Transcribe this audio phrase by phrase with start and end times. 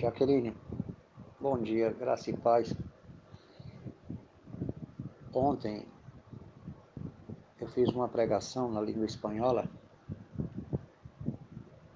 [0.00, 0.56] Jaqueline,
[1.38, 2.74] bom dia, graça e paz.
[5.34, 5.86] Ontem
[7.60, 9.68] eu fiz uma pregação na língua espanhola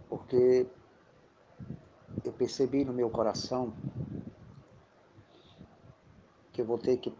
[0.06, 0.66] porque
[2.22, 3.72] eu percebi no meu coração
[6.52, 7.10] que eu vou ter que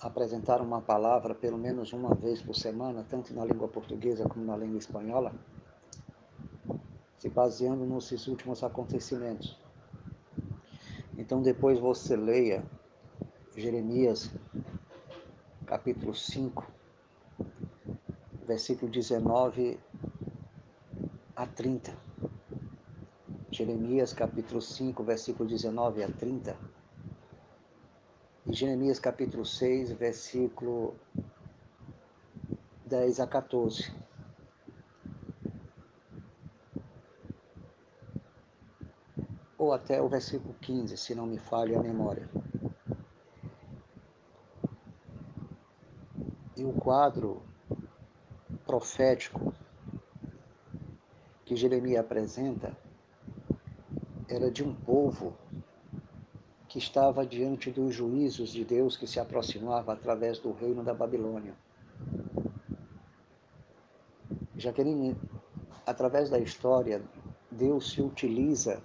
[0.00, 4.56] apresentar uma palavra pelo menos uma vez por semana, tanto na língua portuguesa como na
[4.56, 5.34] língua espanhola,
[7.18, 9.62] se baseando nesses últimos acontecimentos.
[11.24, 12.62] Então depois você leia
[13.56, 14.30] Jeremias
[15.64, 16.70] capítulo 5,
[18.46, 19.80] versículo 19
[21.34, 21.96] a 30.
[23.50, 26.54] Jeremias capítulo 5, versículo 19 a 30.
[28.44, 30.94] E Jeremias capítulo 6, versículo
[32.84, 33.90] 10 a 14.
[39.64, 42.28] Ou até o versículo 15, se não me falha a memória.
[46.54, 47.42] E o quadro
[48.66, 49.54] profético
[51.46, 52.76] que Jeremias apresenta
[54.28, 55.34] era de um povo
[56.68, 61.54] que estava diante dos juízos de Deus que se aproximava através do reino da Babilônia.
[64.58, 65.16] Jaqueline,
[65.86, 67.02] através da história,
[67.50, 68.82] Deus se utiliza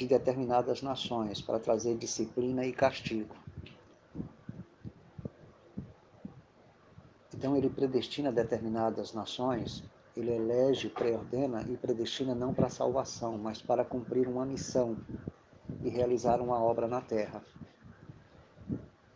[0.00, 3.36] de determinadas nações para trazer disciplina e castigo.
[7.34, 9.84] Então ele predestina determinadas nações,
[10.16, 14.96] ele elege, preordena e predestina não para salvação, mas para cumprir uma missão
[15.84, 17.44] e realizar uma obra na terra.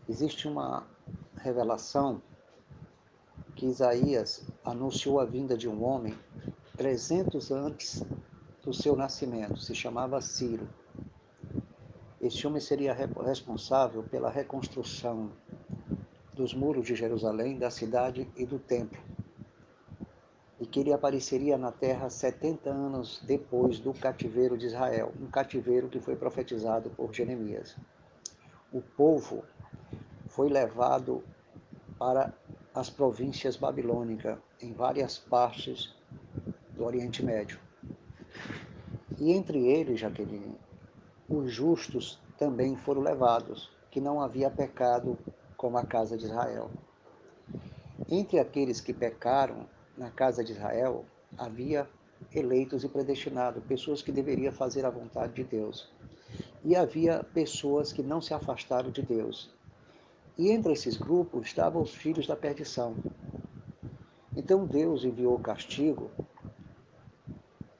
[0.06, 0.86] Existe uma
[1.34, 2.20] revelação
[3.56, 6.14] que Isaías anunciou a vinda de um homem
[6.76, 8.04] 300 antes
[8.64, 10.66] do seu nascimento, se chamava Ciro.
[12.20, 15.30] Este homem seria responsável pela reconstrução
[16.32, 18.98] dos muros de Jerusalém, da cidade e do templo.
[20.58, 25.88] E que ele apareceria na terra 70 anos depois do cativeiro de Israel, um cativeiro
[25.88, 27.76] que foi profetizado por Jeremias.
[28.72, 29.44] O povo
[30.28, 31.22] foi levado
[31.98, 32.32] para
[32.74, 35.94] as províncias babilônicas, em várias partes
[36.74, 37.60] do Oriente Médio.
[39.18, 40.56] E entre eles, Jaqueline,
[41.28, 45.16] os justos também foram levados, que não havia pecado
[45.56, 46.70] como a casa de Israel.
[48.10, 49.66] Entre aqueles que pecaram
[49.96, 51.04] na casa de Israel,
[51.38, 51.88] havia
[52.34, 55.88] eleitos e predestinados, pessoas que deveriam fazer a vontade de Deus.
[56.64, 59.50] E havia pessoas que não se afastaram de Deus.
[60.36, 62.94] E entre esses grupos estavam os filhos da perdição.
[64.36, 66.10] Então Deus enviou castigo,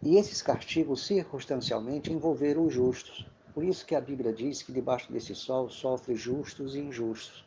[0.05, 3.27] e esses castigos circunstancialmente envolveram os justos.
[3.55, 7.45] Por isso que a Bíblia diz que debaixo desse sol sofre justos e injustos.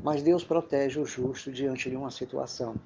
[0.00, 2.76] Mas Deus protege o justo diante de uma situação.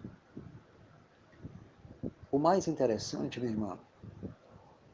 [2.33, 3.79] O mais interessante, minha irmã,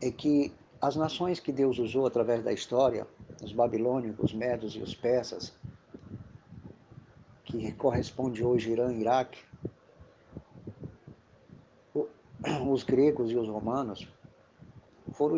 [0.00, 3.06] é que as nações que Deus usou através da história,
[3.40, 5.54] os babilônicos, os medos e os persas,
[7.44, 9.38] que corresponde hoje Irã e Iraque,
[12.68, 14.08] os gregos e os romanos,
[15.12, 15.36] foram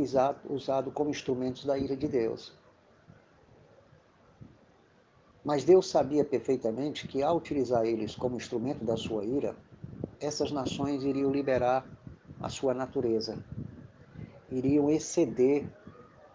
[0.49, 2.53] usados como instrumentos da ira de Deus.
[5.45, 9.55] Mas Deus sabia perfeitamente que, ao utilizar eles como instrumento da sua ira,
[10.19, 11.87] essas nações iriam liberar
[12.41, 13.45] a sua natureza,
[14.51, 15.67] iriam exceder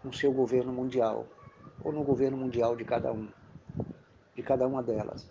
[0.04, 1.26] no seu governo mundial,
[1.84, 3.28] ou no governo mundial de cada um,
[4.36, 5.28] de cada uma delas.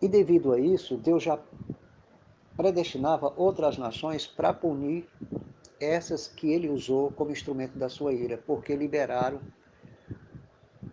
[0.00, 1.36] E devido a isso, Deus já
[2.56, 5.08] predestinava outras nações para punir
[5.80, 9.40] essas que ele usou como instrumento da sua ira, porque liberaram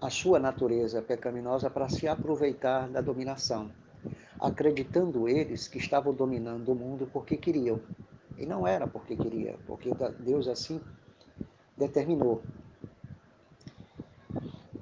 [0.02, 3.72] a sua natureza pecaminosa para se aproveitar da dominação,
[4.40, 7.80] acreditando eles que estavam dominando o mundo porque queriam.
[8.38, 10.81] E não era porque queria, porque Deus assim
[11.78, 12.42] determinou.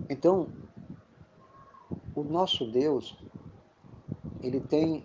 [0.10, 0.48] Então,
[2.16, 3.18] o nosso Deus,
[4.42, 5.04] ele tem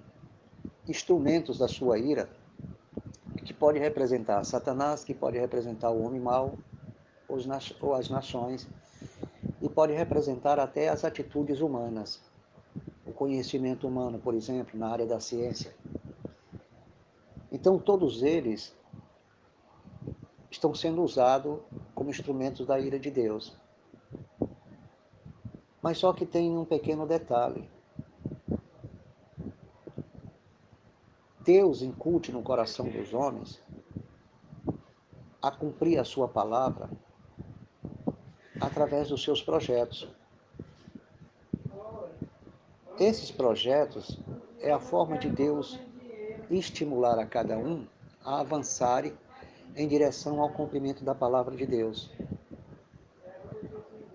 [0.88, 2.28] instrumentos da sua ira
[3.44, 6.58] que pode representar Satanás, que pode representar o homem mau,
[7.80, 8.68] ou as nações,
[9.60, 12.20] e pode representar até as atitudes humanas,
[13.06, 15.74] o conhecimento humano, por exemplo, na área da ciência.
[17.50, 18.74] Então, todos eles
[20.50, 21.58] estão sendo usados
[21.94, 23.56] como instrumentos da ira de Deus.
[25.82, 27.68] Mas só que tem um pequeno detalhe.
[31.44, 33.60] Deus incute no coração dos homens
[35.42, 36.88] a cumprir a sua palavra
[38.58, 40.08] através dos seus projetos.
[42.98, 44.18] Esses projetos
[44.58, 45.78] é a forma de Deus
[46.50, 47.86] estimular a cada um
[48.24, 49.04] a avançar
[49.76, 52.10] em direção ao cumprimento da palavra de Deus.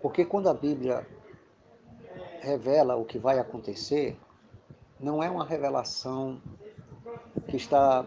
[0.02, 1.06] Porque quando a Bíblia
[2.42, 4.18] revela o que vai acontecer,
[5.00, 6.42] não é uma revelação
[7.50, 8.06] que está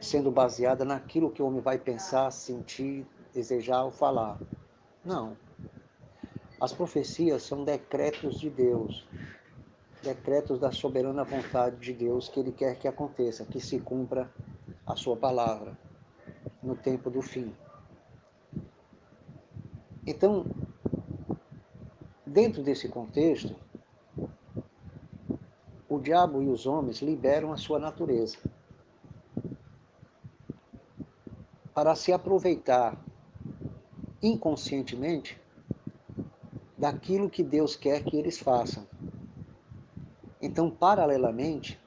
[0.00, 4.38] sendo baseada naquilo que o homem vai pensar, sentir, desejar ou falar.
[5.04, 5.36] Não.
[6.60, 9.06] As profecias são decretos de Deus,
[10.02, 14.30] decretos da soberana vontade de Deus que Ele quer que aconteça, que se cumpra
[14.86, 15.76] a Sua palavra
[16.62, 17.52] no tempo do fim.
[20.06, 20.46] Então,
[22.24, 23.56] dentro desse contexto,
[25.88, 28.38] o diabo e os homens liberam a sua natureza
[31.74, 32.96] para se aproveitar
[34.22, 35.38] inconscientemente
[36.78, 38.86] daquilo que Deus quer que eles façam.
[40.40, 41.78] Então, paralelamente,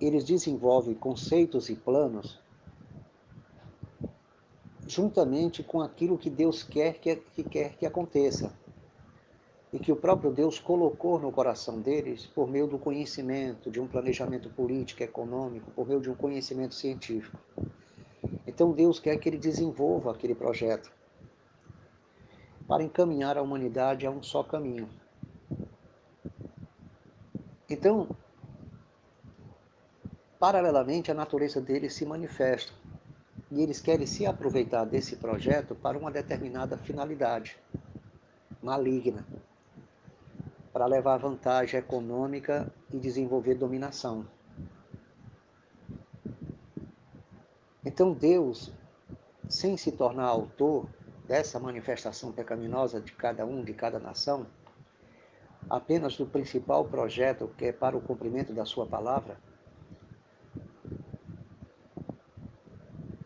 [0.00, 2.40] eles desenvolvem conceitos e planos
[4.86, 8.52] juntamente com aquilo que Deus quer que, que quer que aconteça
[9.72, 13.86] e que o próprio Deus colocou no coração deles por meio do conhecimento, de um
[13.86, 17.38] planejamento político, econômico, por meio de um conhecimento científico.
[18.46, 20.90] Então Deus quer que ele desenvolva aquele projeto
[22.66, 24.88] para encaminhar a humanidade a um só caminho.
[27.70, 28.08] Então,
[30.38, 32.72] paralelamente, a natureza deles se manifesta
[33.50, 37.58] e eles querem se aproveitar desse projeto para uma determinada finalidade
[38.62, 39.24] maligna
[40.72, 44.26] para levar vantagem econômica e desenvolver dominação.
[47.98, 48.70] Então Deus,
[49.48, 50.86] sem se tornar autor
[51.26, 54.46] dessa manifestação pecaminosa de cada um, de cada nação,
[55.68, 59.36] apenas do principal projeto que é para o cumprimento da sua palavra,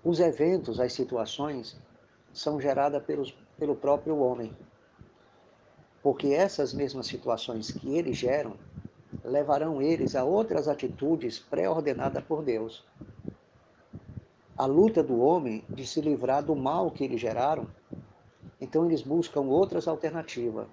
[0.02, 1.78] os eventos, as situações
[2.32, 4.56] são geradas pelos, pelo próprio homem.
[6.02, 8.56] Porque essas mesmas situações que eles geram
[9.22, 12.82] levarão eles a outras atitudes pré-ordenadas por Deus.
[14.56, 17.66] A luta do homem de se livrar do mal que eles geraram,
[18.60, 20.66] então eles buscam outras alternativas.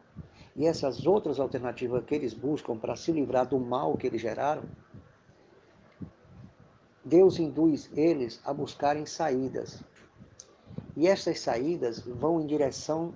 [0.55, 4.63] E essas outras alternativas que eles buscam para se livrar do mal que eles geraram,
[7.03, 9.81] Deus induz eles a buscarem saídas.
[10.97, 13.13] E essas saídas vão em direção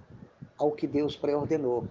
[0.58, 1.86] ao que Deus pré-ordenou.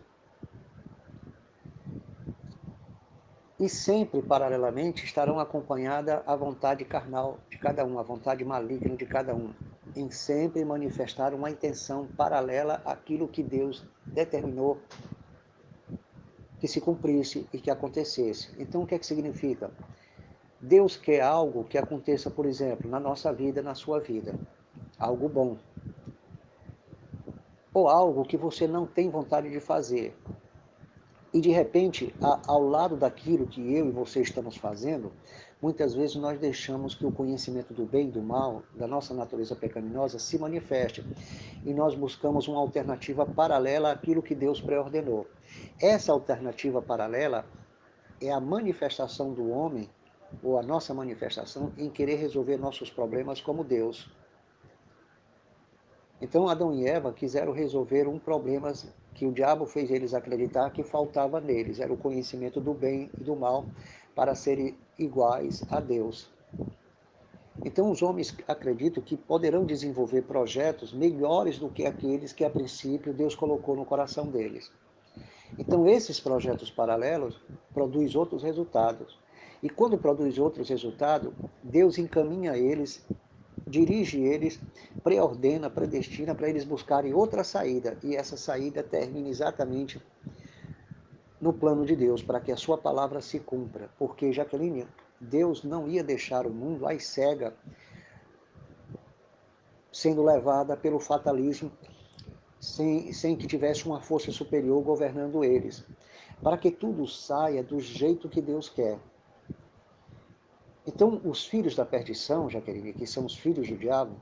[3.62, 9.06] E sempre, paralelamente, estarão acompanhadas a vontade carnal de cada um, a vontade maligna de
[9.06, 9.54] cada um,
[9.94, 14.80] em sempre manifestar uma intenção paralela àquilo que Deus determinou
[16.58, 18.50] que se cumprisse e que acontecesse.
[18.58, 19.70] Então, o que é que significa?
[20.60, 24.34] Deus quer algo que aconteça, por exemplo, na nossa vida, na sua vida,
[24.98, 25.56] algo bom.
[27.72, 30.16] Ou algo que você não tem vontade de fazer,
[31.32, 35.10] e de repente, ao lado daquilo que eu e você estamos fazendo,
[35.62, 39.56] muitas vezes nós deixamos que o conhecimento do bem e do mal, da nossa natureza
[39.56, 41.02] pecaminosa, se manifeste.
[41.64, 45.26] E nós buscamos uma alternativa paralela àquilo que Deus pré-ordenou.
[45.80, 47.46] Essa alternativa paralela
[48.20, 49.88] é a manifestação do homem,
[50.42, 54.10] ou a nossa manifestação, em querer resolver nossos problemas como Deus.
[56.20, 58.72] Então Adão e Eva quiseram resolver um problema
[59.14, 63.24] que o diabo fez eles acreditar que faltava neles, era o conhecimento do bem e
[63.24, 63.66] do mal
[64.14, 66.30] para serem iguais a Deus.
[67.64, 73.12] Então os homens acreditam que poderão desenvolver projetos melhores do que aqueles que a princípio
[73.12, 74.70] Deus colocou no coração deles.
[75.58, 77.38] Então esses projetos paralelos
[77.72, 79.18] produzem outros resultados.
[79.62, 83.04] E quando produz outros resultados, Deus encaminha eles
[83.66, 84.60] dirige eles,
[85.02, 87.96] preordena, predestina para eles buscarem outra saída.
[88.02, 90.00] E essa saída termina exatamente
[91.40, 93.90] no plano de Deus, para que a sua palavra se cumpra.
[93.98, 94.86] Porque, Jaqueline,
[95.20, 97.54] Deus não ia deixar o mundo às cega,
[99.92, 101.70] sendo levada pelo fatalismo,
[102.60, 105.84] sem, sem que tivesse uma força superior governando eles.
[106.42, 108.98] Para que tudo saia do jeito que Deus quer.
[110.86, 114.20] Então, os filhos da perdição, Jaqueline, que são os filhos do diabo,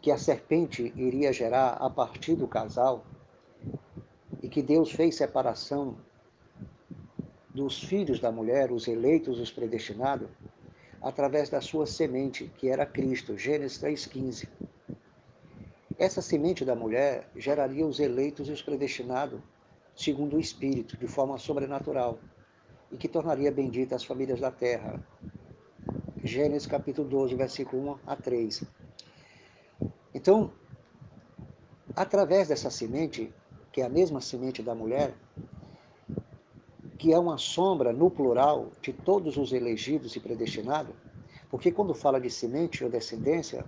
[0.00, 3.04] que a serpente iria gerar a partir do casal,
[4.42, 5.96] e que Deus fez separação
[7.50, 10.28] dos filhos da mulher, os eleitos, os predestinados,
[11.02, 14.48] através da sua semente, que era Cristo, Gênesis 3,15.
[15.98, 19.40] Essa semente da mulher geraria os eleitos e os predestinados
[19.96, 22.18] segundo o Espírito, de forma sobrenatural,
[22.90, 25.00] e que tornaria bendita as famílias da terra.
[26.22, 28.64] Gênesis capítulo 12, versículo 1 a 3.
[30.14, 30.52] Então,
[31.94, 33.32] através dessa semente,
[33.70, 35.14] que é a mesma semente da mulher,
[36.98, 40.94] que é uma sombra no plural de todos os elegidos e predestinados,
[41.50, 43.64] porque quando fala de semente ou descendência,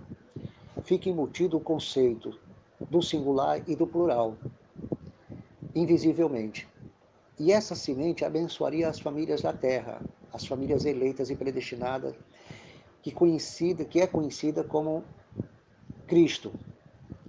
[0.83, 2.37] fica embutido o conceito
[2.89, 4.35] do singular e do plural,
[5.75, 6.67] invisivelmente.
[7.39, 10.01] E essa semente abençoaria as famílias da terra,
[10.33, 12.13] as famílias eleitas e predestinadas,
[13.01, 15.05] que, conhecida, que é conhecida como
[16.05, 16.51] Cristo.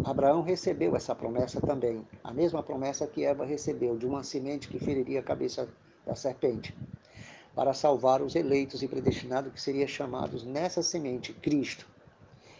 [0.03, 4.81] Abraão recebeu essa promessa também, a mesma promessa que Eva recebeu, de uma semente que
[4.81, 5.69] feriria a cabeça
[6.05, 6.75] da serpente,
[7.55, 11.87] para salvar os eleitos e predestinados que seriam chamados nessa semente, Cristo.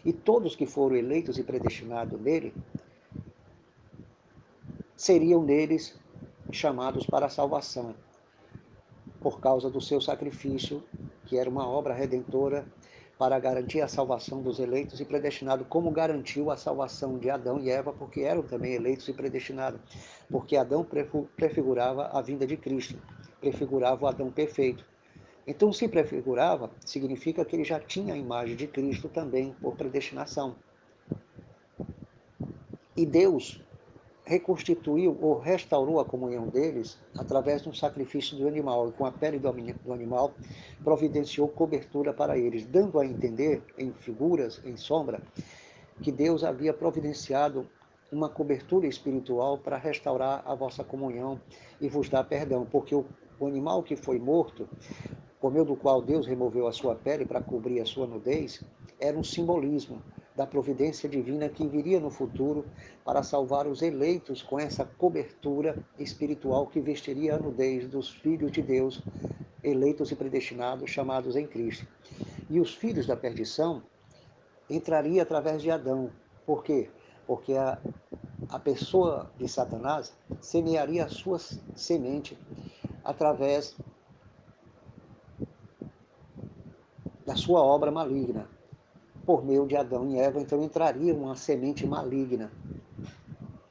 [0.05, 2.53] E todos que foram eleitos e predestinados nele,
[4.95, 5.99] seriam neles
[6.51, 7.95] chamados para a salvação,
[9.19, 10.83] por causa do seu sacrifício,
[11.25, 12.65] que era uma obra redentora
[13.17, 17.69] para garantir a salvação dos eleitos e predestinados, como garantiu a salvação de Adão e
[17.69, 19.79] Eva, porque eram também eleitos e predestinados,
[20.29, 20.83] porque Adão
[21.35, 22.97] prefigurava a vinda de Cristo,
[23.39, 24.83] prefigurava o Adão perfeito.
[25.45, 30.55] Então, se prefigurava, significa que ele já tinha a imagem de Cristo também por predestinação.
[32.97, 33.61] E Deus
[34.31, 39.11] reconstituiu ou restaurou a comunhão deles através de um sacrifício do animal, e com a
[39.11, 40.31] pele do animal
[40.81, 45.21] providenciou cobertura para eles, dando a entender, em figuras, em sombra,
[46.01, 47.67] que Deus havia providenciado
[48.09, 51.37] uma cobertura espiritual para restaurar a vossa comunhão
[51.81, 53.05] e vos dar perdão, porque o,
[53.41, 54.65] animal que foi morto,
[55.43, 58.63] meio do qual Deus removeu a sua pele para cobrir a sua nudez,
[58.97, 60.01] era um simbolismo
[60.41, 62.65] da providência divina que viria no futuro
[63.05, 68.59] para salvar os eleitos com essa cobertura espiritual que vestiria a nudez dos filhos de
[68.59, 69.03] Deus,
[69.63, 71.85] eleitos e predestinados, chamados em Cristo.
[72.49, 73.83] E os filhos da perdição
[74.67, 76.09] entraria através de Adão.
[76.43, 76.89] Por quê?
[77.27, 77.77] Porque a,
[78.49, 81.37] a pessoa de Satanás semearia a sua
[81.75, 82.35] semente
[83.03, 83.75] através
[87.27, 88.49] da sua obra maligna,
[89.31, 92.51] por meio de Adão e Eva, então entraria uma semente maligna.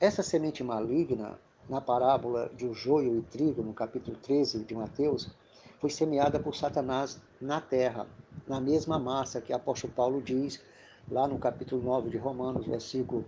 [0.00, 1.38] Essa semente maligna,
[1.68, 5.30] na parábola de o joio e trigo, no capítulo 13 de Mateus,
[5.78, 8.06] foi semeada por Satanás na terra,
[8.48, 10.62] na mesma massa que o apóstolo Paulo diz
[11.10, 13.26] lá no capítulo 9 de Romanos, versículo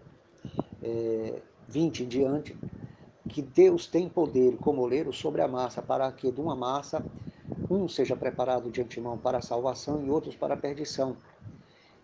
[0.83, 2.57] é, 20 em diante,
[3.29, 7.05] que Deus tem poder como oleiro sobre a massa, para que de uma massa
[7.69, 11.15] um seja preparado de antemão para a salvação e outros para a perdição.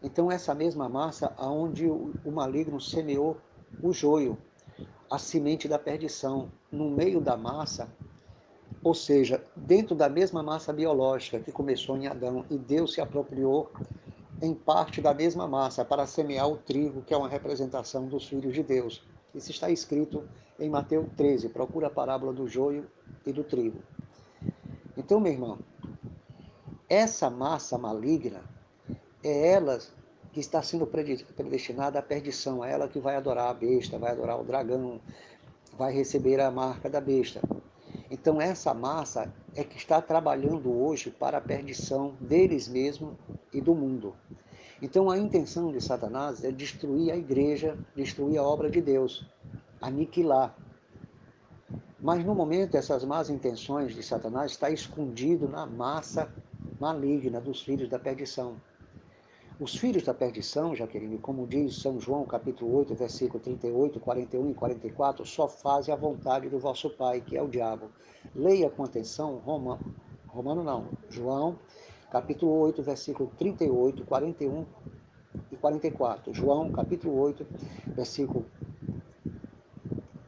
[0.02, 3.36] Então, essa mesma massa, aonde o maligno semeou
[3.82, 4.38] o joio,
[5.10, 7.88] a semente da perdição, no meio da massa,
[8.82, 13.72] ou seja, dentro da mesma massa biológica que começou em Adão, e Deus se apropriou
[14.40, 18.54] em parte da mesma massa para semear o trigo, que é uma representação dos filhos
[18.54, 19.02] de Deus.
[19.34, 20.28] Isso está escrito
[20.60, 22.86] em Mateus 13, procura a parábola do joio
[23.26, 23.80] e do trigo.
[24.96, 25.58] Então, meu irmão,
[26.88, 28.42] essa massa maligna
[29.28, 29.78] é ela
[30.32, 34.40] que está sendo predestinada à perdição, é ela que vai adorar a besta, vai adorar
[34.40, 35.00] o dragão,
[35.76, 37.40] vai receber a marca da besta.
[38.10, 43.14] Então essa massa é que está trabalhando hoje para a perdição deles mesmos
[43.52, 44.14] e do mundo.
[44.80, 49.26] Então a intenção de Satanás é destruir a igreja, destruir a obra de Deus,
[49.80, 50.56] aniquilar.
[52.00, 56.32] Mas no momento essas más intenções de Satanás está escondido na massa
[56.80, 58.56] maligna dos filhos da perdição.
[59.60, 64.54] Os filhos da perdição, Jaqueline, como diz São João, capítulo 8, versículo 38, 41 e
[64.54, 67.90] 44, só fazem a vontade do vosso pai, que é o diabo.
[68.36, 69.80] Leia com atenção Romano,
[70.28, 71.58] Romano não, João,
[72.08, 74.64] capítulo 8, versículo 38, 41
[75.50, 76.32] e 44.
[76.32, 77.44] João, capítulo 8,
[77.88, 78.46] versículo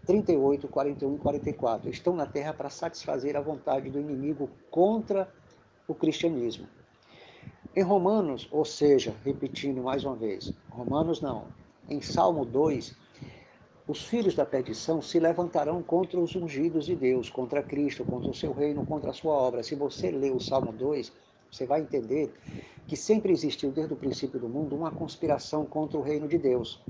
[0.06, 1.88] 38, 41 e 44.
[1.88, 5.32] Estão na terra para satisfazer a vontade do inimigo contra
[5.86, 6.66] o cristianismo.
[7.74, 11.44] Em Romanos, ou seja, repetindo mais uma vez, Romanos não,
[11.88, 12.96] em Salmo 2,
[13.86, 18.34] os filhos da perdição se levantarão contra os ungidos de Deus, contra Cristo, contra o
[18.34, 19.62] seu reino, contra a sua obra.
[19.62, 21.12] Se você ler o Salmo 2,
[21.48, 22.34] você vai entender
[22.88, 26.82] que sempre existiu desde o princípio do mundo uma conspiração contra o reino de Deus.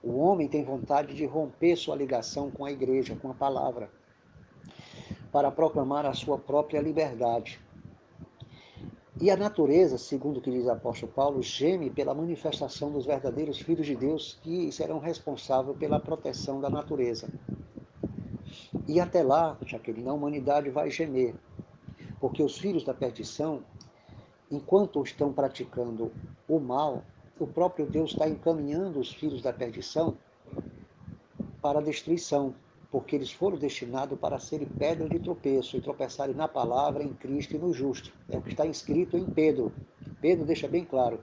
[0.00, 3.90] O homem tem vontade de romper sua ligação com a igreja, com a palavra,
[5.32, 7.60] para proclamar a sua própria liberdade.
[9.20, 13.60] E a natureza, segundo o que diz o apóstolo Paulo, geme pela manifestação dos verdadeiros
[13.60, 17.28] filhos de Deus que serão responsáveis pela proteção da natureza.
[18.88, 21.34] E até lá, Jaqueline, a humanidade vai gemer,
[22.18, 23.62] porque os filhos da perdição,
[24.50, 26.10] enquanto estão praticando
[26.48, 27.04] o mal,
[27.38, 30.16] o próprio Deus está encaminhando os filhos da perdição
[31.60, 32.54] para a destruição,
[32.90, 37.54] porque eles foram destinados para serem pedra de tropeço e tropeçarem na palavra, em Cristo
[37.54, 38.12] e no justo.
[38.28, 39.72] É o que está escrito em Pedro.
[40.20, 41.20] Pedro deixa bem claro: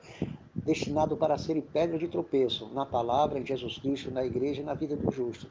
[0.56, 4.74] destinado para serem pedra de tropeço na palavra, em Jesus Cristo, na igreja e na
[4.74, 5.48] vida do justo.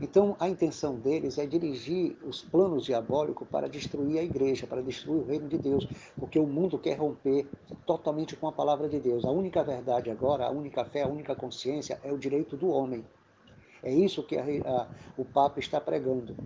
[0.00, 5.22] Então, a intenção deles é dirigir os planos diabólicos para destruir a igreja, para destruir
[5.22, 5.86] o reino de Deus,
[6.18, 7.46] porque o mundo quer romper
[7.86, 9.24] totalmente com a palavra de Deus.
[9.24, 13.04] A única verdade agora, a única fé, a única consciência é o direito do homem.
[13.84, 16.36] É isso que a, a, o Papa está pregando.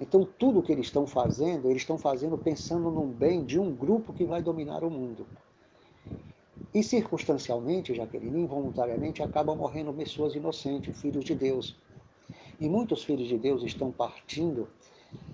[0.00, 4.12] Então, tudo que eles estão fazendo, eles estão fazendo pensando no bem de um grupo
[4.12, 5.26] que vai dominar o mundo.
[6.74, 11.74] E circunstancialmente, Jaqueline, involuntariamente, acabam morrendo pessoas inocentes, filhos de Deus.
[12.60, 14.68] E muitos filhos de Deus estão partindo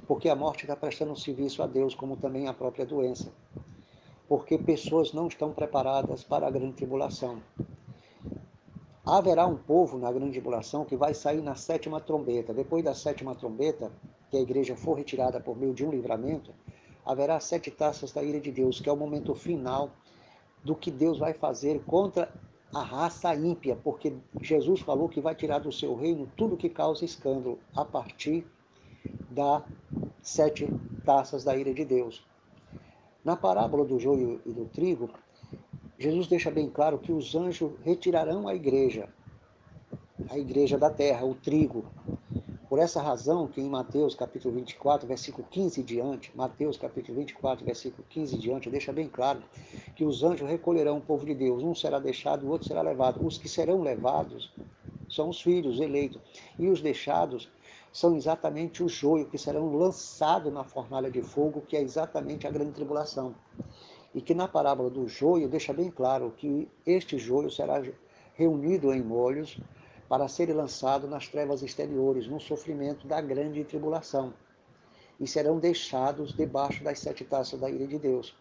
[0.06, 3.32] porque a morte está prestando um serviço a Deus, como também a própria doença.
[4.28, 7.42] Porque pessoas não estão preparadas para a grande tribulação.
[9.04, 12.54] Haverá um povo na grande tribulação que vai sair na sétima trombeta.
[12.54, 13.90] Depois da sétima trombeta,
[14.30, 16.54] que a igreja for retirada por meio de um livramento,
[17.04, 19.90] haverá sete taças da ira de Deus, que é o momento final
[20.62, 22.32] do que Deus vai fazer contra
[22.72, 27.04] a raça ímpia, porque Jesus falou que vai tirar do seu reino tudo que causa
[27.04, 28.46] escândalo a partir
[29.28, 29.64] das
[30.22, 30.68] sete
[31.04, 32.24] taças da ira de Deus.
[33.24, 35.10] Na parábola do joio e do trigo,
[36.02, 39.08] Jesus deixa bem claro que os anjos retirarão a igreja,
[40.28, 41.84] a igreja da terra, o trigo.
[42.68, 48.04] Por essa razão que em Mateus capítulo 24, versículo 15 diante, Mateus capítulo 24, versículo
[48.10, 49.44] 15 diante, deixa bem claro
[49.94, 53.24] que os anjos recolherão o povo de Deus, um será deixado, o outro será levado.
[53.24, 54.52] Os que serão levados
[55.08, 56.20] são os filhos eleitos,
[56.58, 57.48] e os deixados
[57.92, 62.50] são exatamente o joio que serão lançados na fornalha de fogo, que é exatamente a
[62.50, 63.36] grande tribulação
[64.14, 67.82] e que na parábola do joio deixa bem claro que este joio será
[68.34, 69.58] reunido em molhos
[70.08, 74.34] para ser lançado nas trevas exteriores, no sofrimento da grande tribulação,
[75.18, 78.34] e serão deixados debaixo das sete taças da ira de Deus.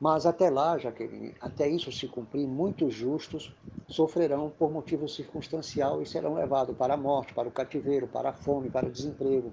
[0.00, 3.54] Mas até lá, Jaqueline, até isso se cumprir, muitos justos
[3.86, 8.32] sofrerão por motivo circunstancial e serão levados para a morte, para o cativeiro, para a
[8.32, 9.52] fome, para o desemprego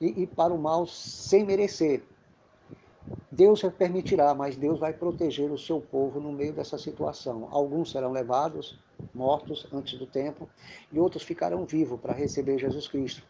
[0.00, 2.02] e, e para o mal sem merecer,
[3.36, 7.46] Deus permitirá, mas Deus vai proteger o seu povo no meio dessa situação.
[7.50, 8.78] Alguns serão levados,
[9.14, 10.48] mortos antes do tempo,
[10.90, 13.22] e outros ficarão vivos para receber Jesus Cristo.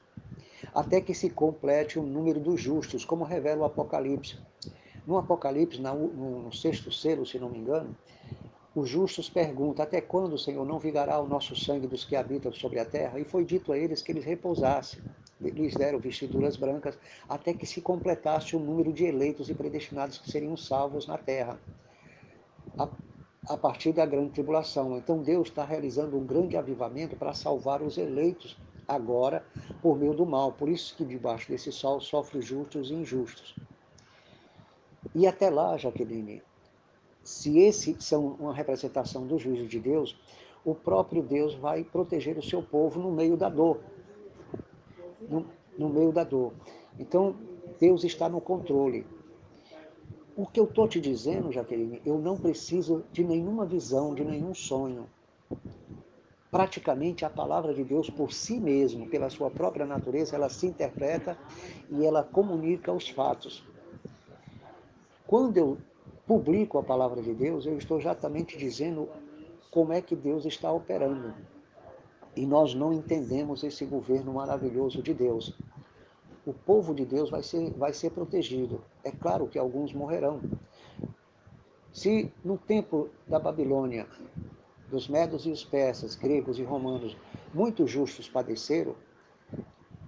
[0.73, 4.37] Até que se complete o número dos justos, como revela o Apocalipse.
[5.05, 7.93] No Apocalipse, no sexto selo, se não me engano,
[8.77, 12.79] os justos perguntam: Até quando, Senhor, não vigará o nosso sangue dos que habitam sobre
[12.79, 13.19] a terra?
[13.19, 15.01] E foi dito a eles que eles repousassem
[15.41, 20.31] lhes deram vestiduras brancas, até que se completasse o número de eleitos e predestinados que
[20.31, 21.59] seriam salvos na terra,
[22.79, 22.89] a,
[23.49, 24.97] a partir da grande tribulação.
[24.97, 28.57] Então Deus está realizando um grande avivamento para salvar os eleitos
[28.89, 29.45] agora
[29.83, 30.53] por meio do mal.
[30.53, 33.55] Por isso que debaixo desse sol sofre justos e injustos.
[35.15, 36.43] E até lá, Jaqueline,
[37.23, 40.17] se esses são uma representação do juízo de Deus,
[40.65, 43.81] o próprio Deus vai proteger o seu povo no meio da dor
[45.29, 45.47] no,
[45.79, 46.53] no meio da dor.
[46.99, 47.37] Então,
[47.79, 49.07] Deus está no controle.
[50.37, 54.55] O que eu estou te dizendo, Jaqueline, eu não preciso de nenhuma visão, de nenhum
[54.55, 55.07] sonho.
[56.51, 61.39] Praticamente a palavra de Deus por si mesmo, pela sua própria natureza, ela se interpreta
[61.91, 63.65] e ela comunica os fatos.
[65.27, 65.79] Quando eu
[66.27, 69.09] publico a palavra de Deus, eu estou exatamente dizendo
[69.71, 71.35] como é que Deus está operando
[72.37, 75.57] e nós não entendemos esse governo maravilhoso de Deus.
[76.45, 78.85] O povo de Deus vai ser, vai ser protegido.
[79.03, 80.41] É claro que alguns morrerão.
[81.93, 84.07] Se no tempo da Babilônia,
[84.91, 87.17] dos medos e os persas, gregos e romanos,
[87.53, 88.95] muitos justos padeceram,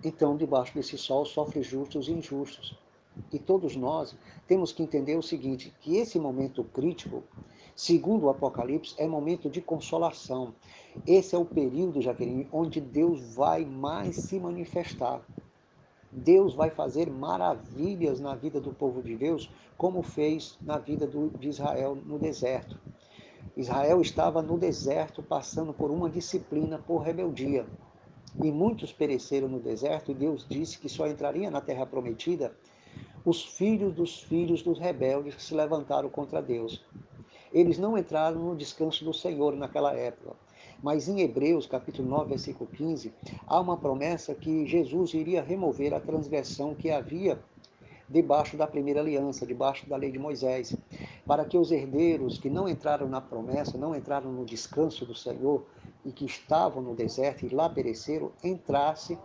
[0.04, 2.78] então debaixo desse sol sofrem justos e injustos.
[3.32, 4.14] E todos nós
[4.46, 7.24] temos que entender o seguinte, que esse momento crítico
[7.78, 10.52] Segundo o Apocalipse, é momento de consolação.
[11.06, 15.22] Esse é o período, Jaqueline, onde Deus vai mais se manifestar.
[16.10, 21.28] Deus vai fazer maravilhas na vida do povo de Deus, como fez na vida do,
[21.38, 22.76] de Israel no deserto.
[23.56, 27.64] Israel estava no deserto passando por uma disciplina por rebeldia.
[28.42, 32.52] E muitos pereceram no deserto, e Deus disse que só entraria na terra prometida
[33.24, 36.84] os filhos dos filhos dos rebeldes que se levantaram contra Deus.
[37.52, 40.36] Eles não entraram no descanso do Senhor naquela época.
[40.82, 43.12] Mas em Hebreus, capítulo 9, versículo 15,
[43.46, 47.38] há uma promessa que Jesus iria remover a transgressão que havia
[48.08, 50.76] debaixo da primeira aliança, debaixo da lei de Moisés,
[51.26, 55.66] para que os herdeiros que não entraram na promessa, não entraram no descanso do Senhor
[56.04, 59.18] e que estavam no deserto e lá pereceram, entrassem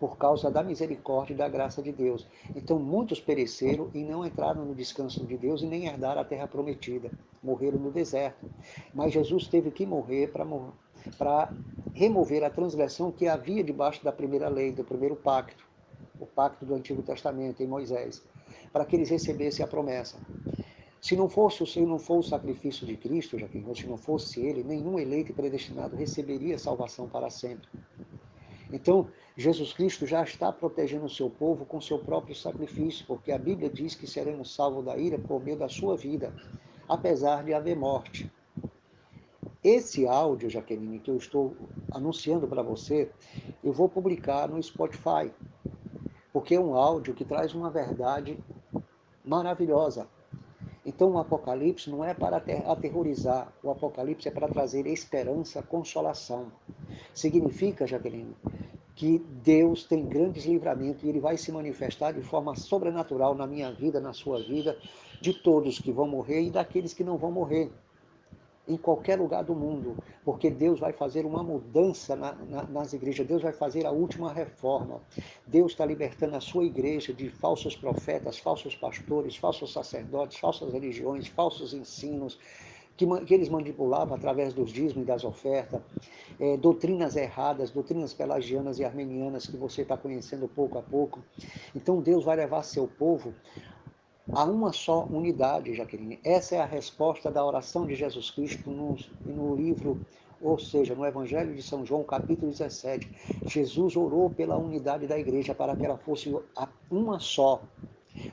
[0.00, 2.26] por causa da misericórdia e da graça de Deus.
[2.56, 6.48] Então muitos pereceram e não entraram no descanso de Deus e nem herdaram a terra
[6.48, 7.10] prometida,
[7.42, 8.50] morreram no deserto.
[8.94, 10.32] Mas Jesus teve que morrer
[11.18, 11.52] para
[11.92, 15.68] remover a transgressão que havia debaixo da primeira lei, do primeiro pacto,
[16.18, 18.22] o pacto do Antigo Testamento em Moisés,
[18.72, 20.16] para que eles recebessem a promessa.
[20.98, 24.40] Se não fosse, se não for o sacrifício de Cristo, já que se não fosse
[24.40, 27.68] ele, nenhum eleito predestinado receberia salvação para sempre.
[28.72, 33.38] Então, Jesus Cristo já está protegendo o seu povo com seu próprio sacrifício, porque a
[33.38, 36.32] Bíblia diz que seremos salvos da ira por meio da sua vida,
[36.88, 38.30] apesar de haver morte.
[39.62, 41.54] Esse áudio, Jaqueline, que eu estou
[41.92, 43.10] anunciando para você,
[43.62, 45.30] eu vou publicar no Spotify,
[46.32, 48.38] porque é um áudio que traz uma verdade
[49.24, 50.08] maravilhosa.
[50.84, 56.50] Então, o Apocalipse não é para aterrorizar, o Apocalipse é para trazer esperança, consolação.
[57.12, 58.34] Significa, Jaqueline,
[59.00, 63.72] que Deus tem grandes livramentos e Ele vai se manifestar de forma sobrenatural na minha
[63.72, 64.76] vida, na sua vida,
[65.22, 67.72] de todos que vão morrer e daqueles que não vão morrer
[68.68, 73.26] em qualquer lugar do mundo, porque Deus vai fazer uma mudança na, na, nas igrejas,
[73.26, 75.00] Deus vai fazer a última reforma.
[75.46, 81.26] Deus está libertando a sua igreja de falsos profetas, falsos pastores, falsos sacerdotes, falsas religiões,
[81.26, 82.38] falsos ensinos,
[83.00, 85.80] que, que eles manipulavam através dos dízimos e das ofertas,
[86.38, 91.20] é, doutrinas erradas, doutrinas pelagianas e armenianas que você está conhecendo pouco a pouco.
[91.74, 93.32] Então Deus vai levar seu povo
[94.32, 96.20] a uma só unidade, Jaqueline.
[96.22, 99.98] Essa é a resposta da oração de Jesus Cristo no, no livro,
[100.42, 103.10] ou seja, no Evangelho de São João, capítulo 17.
[103.46, 106.34] Jesus orou pela unidade da igreja para que ela fosse
[106.90, 107.62] uma só,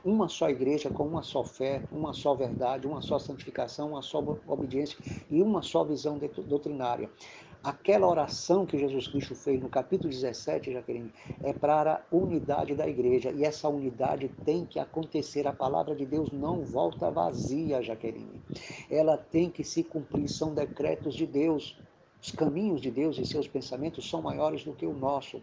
[0.03, 4.19] uma só igreja com uma só fé, uma só verdade, uma só santificação, uma só
[4.47, 4.97] obediência
[5.29, 7.09] e uma só visão doutrinária.
[7.63, 11.11] Aquela oração que Jesus Cristo fez no capítulo 17, Jaqueline,
[11.43, 13.31] é para a unidade da igreja.
[13.31, 15.47] E essa unidade tem que acontecer.
[15.47, 18.41] A palavra de Deus não volta vazia, Jaqueline.
[18.89, 20.29] Ela tem que se cumprir.
[20.29, 21.75] São decretos de Deus.
[22.27, 25.41] Os caminhos de Deus e seus pensamentos são maiores do que o nosso.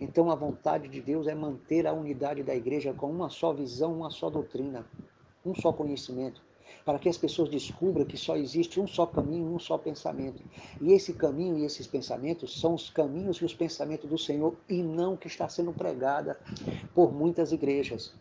[0.00, 3.94] Então, a vontade de Deus é manter a unidade da igreja com uma só visão,
[3.94, 4.84] uma só doutrina,
[5.44, 6.42] um só conhecimento
[6.84, 10.42] para que as pessoas descubram que só existe um só caminho, um só pensamento.
[10.80, 14.82] E esse caminho e esses pensamentos são os caminhos e os pensamentos do Senhor e
[14.82, 16.36] não que está sendo pregada
[16.92, 18.12] por muitas igrejas.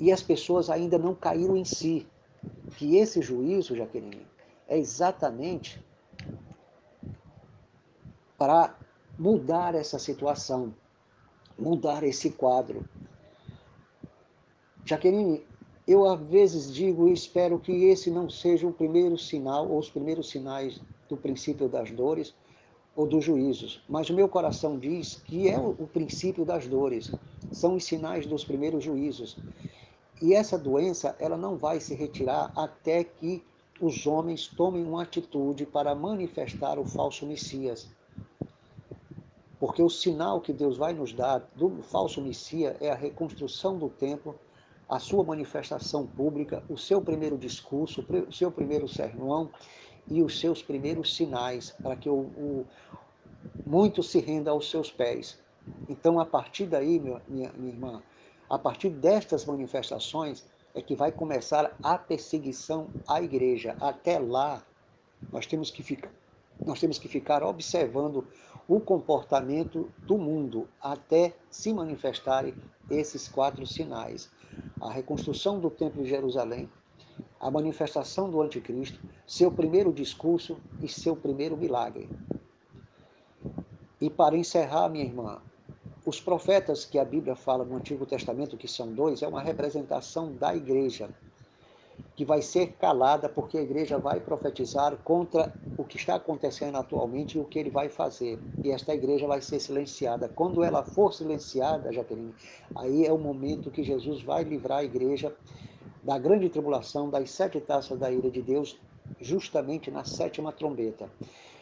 [0.00, 2.08] E as pessoas ainda não caíram em si.
[2.76, 4.26] Que esse juízo, Jaqueline,
[4.66, 5.80] é exatamente
[8.38, 8.74] para
[9.18, 10.72] mudar essa situação,
[11.58, 12.88] mudar esse quadro.
[14.84, 15.44] Jaqueline,
[15.86, 19.90] eu às vezes digo e espero que esse não seja o primeiro sinal ou os
[19.90, 22.34] primeiros sinais do princípio das dores
[22.94, 27.12] ou dos juízos, mas o meu coração diz que é o princípio das dores,
[27.52, 29.36] são os sinais dos primeiros juízos.
[30.20, 33.42] E essa doença, ela não vai se retirar até que
[33.80, 37.88] os homens tomem uma atitude para manifestar o falso Messias.
[39.58, 43.88] Porque o sinal que Deus vai nos dar do falso Messias é a reconstrução do
[43.88, 44.38] templo
[44.88, 49.50] a sua manifestação pública, o seu primeiro discurso, o seu primeiro sermão
[50.06, 52.66] e os seus primeiros sinais, para que o, o
[53.66, 55.38] muito se renda aos seus pés.
[55.88, 58.02] Então, a partir daí, minha, minha, minha irmã,
[58.48, 63.76] a partir destas manifestações, é que vai começar a perseguição à igreja.
[63.80, 64.62] Até lá,
[65.30, 66.10] nós temos que ficar,
[66.64, 68.26] nós temos que ficar observando
[68.68, 72.54] o comportamento do mundo até se manifestarem
[72.90, 74.30] esses quatro sinais
[74.80, 76.68] a reconstrução do Templo de Jerusalém,
[77.40, 82.08] a manifestação do Anticristo, seu primeiro discurso e seu primeiro milagre.
[84.00, 85.40] E para encerrar, minha irmã,
[86.04, 90.32] os profetas que a Bíblia fala no Antigo Testamento, que são dois, é uma representação
[90.32, 91.10] da igreja
[92.18, 97.38] que vai ser calada porque a igreja vai profetizar contra o que está acontecendo atualmente
[97.38, 98.40] e o que ele vai fazer.
[98.64, 100.28] E esta igreja vai ser silenciada.
[100.28, 102.34] Quando ela for silenciada, Jaqueline,
[102.74, 105.32] aí é o momento que Jesus vai livrar a igreja
[106.02, 108.76] da grande tribulação, das sete taças da ira de Deus,
[109.20, 111.08] justamente na sétima trombeta.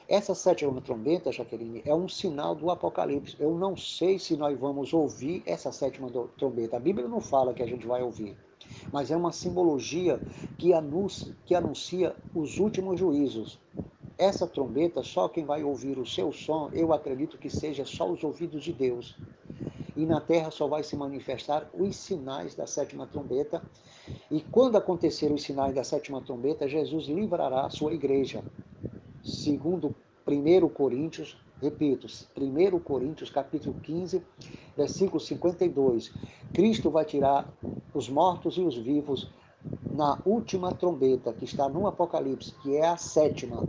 [0.09, 3.37] Essa sétima trombeta, Jaqueline, é um sinal do Apocalipse.
[3.38, 6.79] Eu não sei se nós vamos ouvir essa sétima trombeta.
[6.79, 8.38] A Bíblia não fala que a gente vai ouvir,
[8.92, 10.20] mas é uma simbologia
[10.59, 13.59] que anuncia, que anuncia os últimos juízos.
[14.18, 18.24] Essa trombeta, só quem vai ouvir o seu som, eu acredito que seja só os
[18.24, 19.14] ouvidos de Deus.
[19.94, 23.62] E na terra só vai se manifestar os sinais da sétima trombeta.
[24.31, 28.42] E quando acontecer os sinais da sétima trombeta, Jesus livrará a sua igreja.
[29.22, 29.94] Segundo
[30.26, 34.22] 1 Coríntios, repito, 1 Coríntios capítulo 15,
[34.76, 36.12] versículo 52.
[36.52, 37.48] Cristo vai tirar
[37.97, 39.31] os mortos e os vivos
[39.91, 43.67] na última trombeta, que está no Apocalipse, que é a sétima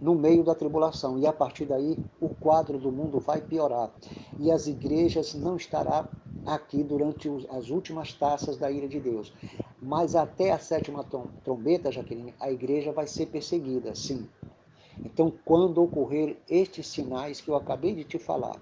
[0.00, 1.18] no meio da tribulação.
[1.18, 3.90] E a partir daí, o quadro do mundo vai piorar.
[4.38, 6.08] E as igrejas não estarão
[6.44, 9.32] aqui durante as últimas taças da ira de Deus.
[9.80, 11.04] Mas até a sétima
[11.42, 14.28] trombeta, Jaqueline, a igreja vai ser perseguida, sim.
[15.04, 18.60] Então, quando ocorrer estes sinais que eu acabei de te falar,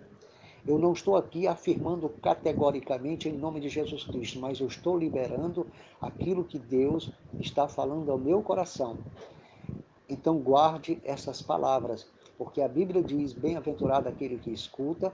[0.67, 5.67] eu não estou aqui afirmando categoricamente em nome de Jesus Cristo, mas eu estou liberando
[6.01, 8.99] aquilo que Deus está falando ao meu coração.
[10.09, 15.13] Então guarde essas palavras, porque a Bíblia diz: bem-aventurado aquele que escuta,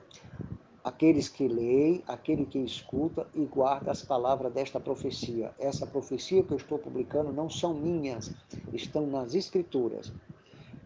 [0.83, 5.53] aqueles que leem, aquele que escuta e guarda as palavras desta profecia.
[5.59, 8.33] Essa profecia que eu estou publicando não são minhas,
[8.73, 10.13] estão nas Escrituras.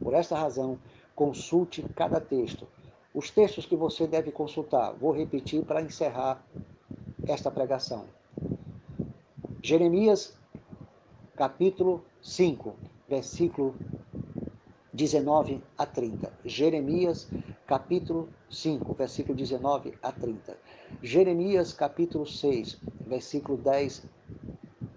[0.03, 0.79] Por esta razão,
[1.15, 2.67] consulte cada texto.
[3.13, 6.45] Os textos que você deve consultar, vou repetir para encerrar
[7.27, 8.05] esta pregação.
[9.61, 10.39] Jeremias,
[11.35, 12.77] capítulo 5,
[13.09, 13.75] versículo
[14.93, 16.33] 19 a 30.
[16.45, 17.29] Jeremias,
[17.67, 20.57] capítulo 5, versículo 19 a 30.
[21.03, 24.05] Jeremias, capítulo 6, versículo 10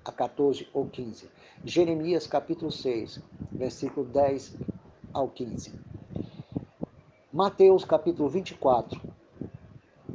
[0.06, 1.28] a 14 ou 15.
[1.66, 3.20] Jeremias, capítulo 6,
[3.52, 4.56] versículo 10
[5.14, 5.93] ao 15.
[7.34, 9.02] Mateus, capítulo 24,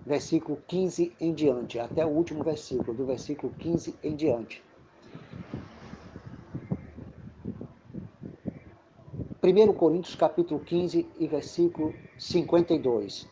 [0.07, 4.63] versículo 15 em diante, até o último versículo, do versículo 15 em diante.
[9.43, 13.27] 1 Coríntios capítulo 15 e versículo 52.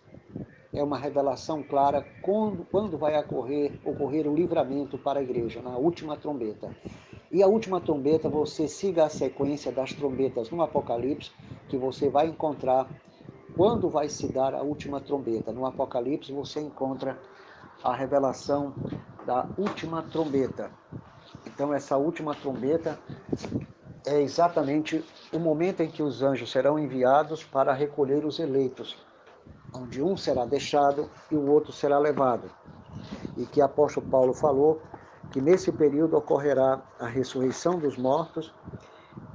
[0.75, 5.77] É uma revelação clara quando, quando vai ocorrer, ocorrer o livramento para a igreja, na
[5.77, 6.75] última trombeta.
[7.31, 11.31] E a última trombeta, você siga a sequência das trombetas no Apocalipse,
[11.68, 12.88] que você vai encontrar
[13.57, 15.51] quando vai se dar a última trombeta.
[15.51, 17.19] No Apocalipse você encontra
[17.83, 18.75] a revelação
[19.25, 20.71] da última trombeta.
[21.47, 22.99] Então essa última trombeta
[24.05, 28.97] é exatamente o momento em que os anjos serão enviados para recolher os eleitos,
[29.75, 32.51] onde um será deixado e o outro será levado.
[33.37, 34.81] E que apóstolo Paulo falou
[35.33, 38.53] que nesse período ocorrerá a ressurreição dos mortos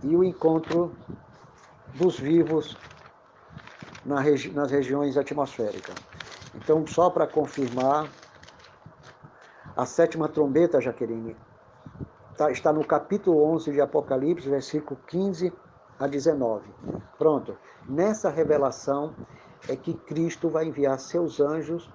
[0.04, 0.96] e o encontro
[1.96, 2.78] dos vivos
[4.06, 5.96] nas regiões atmosféricas.
[6.56, 8.10] Então, só para confirmar,
[9.76, 11.36] a sétima trombeta, Jaqueline,
[12.42, 15.54] Tá, está no capítulo 11 de Apocalipse, versículo 15
[16.00, 16.68] a 19.
[17.18, 17.56] Pronto.
[17.88, 19.14] Nessa revelação
[19.70, 21.88] é que Cristo vai enviar seus anjos,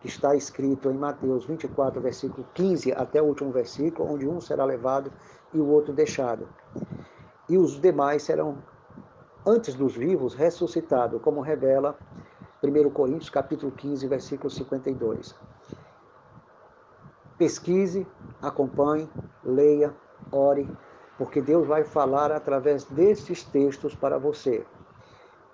[0.00, 4.64] que está escrito em Mateus 24, versículo 15 até o último versículo, onde um será
[4.64, 5.12] levado
[5.54, 6.48] e o outro deixado.
[7.48, 8.58] E os demais serão,
[9.46, 11.96] antes dos vivos, ressuscitados, como revela
[12.62, 15.34] 1 Coríntios capítulo 15, versículo 52.
[17.36, 18.06] Pesquise,
[18.40, 19.08] acompanhe,
[19.42, 19.92] leia,
[20.30, 20.68] ore,
[21.18, 24.64] porque Deus vai falar através desses textos para você.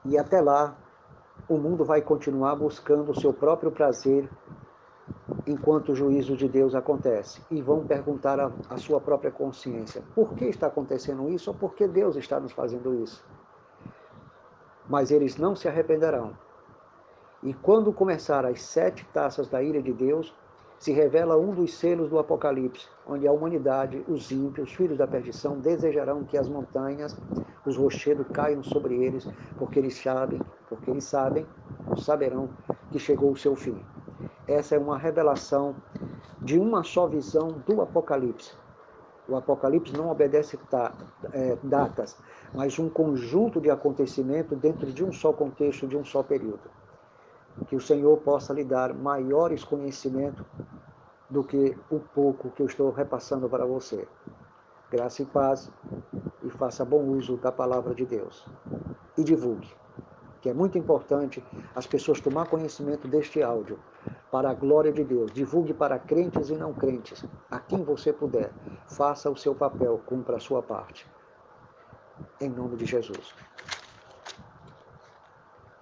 [0.05, 0.77] E até lá,
[1.48, 4.29] o mundo vai continuar buscando o seu próprio prazer
[5.46, 7.40] enquanto o juízo de Deus acontece.
[7.51, 11.88] E vão perguntar à sua própria consciência: por que está acontecendo isso ou por que
[11.88, 13.24] Deus está nos fazendo isso?
[14.88, 16.33] Mas eles não se arrependerão.
[17.42, 20.35] E quando começar as sete taças da ira de Deus,
[20.79, 25.07] se revela um dos selos do Apocalipse, onde a humanidade, os ímpios, os filhos da
[25.07, 27.16] perdição, desejarão que as montanhas,
[27.66, 31.46] os rochedos caiam sobre eles, porque eles sabem, porque eles sabem,
[31.88, 32.48] ou saberão
[32.90, 33.77] que chegou o seu fim.
[34.46, 35.77] Essa é uma revelação
[36.40, 38.53] de uma só visão do Apocalipse.
[39.29, 40.59] O Apocalipse não obedece
[41.33, 42.16] é, datas,
[42.55, 46.71] mas um conjunto de acontecimentos dentro de um só contexto, de um só período
[47.67, 50.45] que o Senhor possa lhe dar maiores conhecimentos
[51.29, 54.07] do que o pouco que eu estou repassando para você.
[54.91, 55.71] Graça e paz
[56.43, 58.47] e faça bom uso da palavra de Deus.
[59.17, 59.69] E divulgue,
[60.41, 63.79] que é muito importante as pessoas tomar conhecimento deste áudio
[64.31, 65.31] para a glória de Deus.
[65.33, 68.51] Divulgue para crentes e não crentes, a quem você puder.
[68.87, 71.07] Faça o seu papel, cumpra a sua parte.
[72.40, 73.35] Em nome de Jesus.